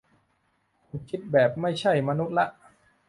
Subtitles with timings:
[0.87, 2.47] คุณคิดแบบไม่ใช่มนุษย์ละ